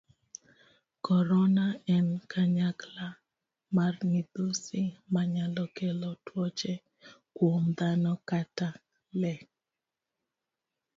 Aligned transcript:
Korona 1.05 1.65
en 1.95 2.07
kanyakla 2.31 3.07
mar 3.75 3.93
midhusi 4.11 4.81
manyalo 5.13 5.63
kelo 5.77 6.09
tuoche 6.25 6.73
kuom 7.35 7.63
dhano 7.77 8.11
kata 8.29 8.69
lee. 9.21 9.41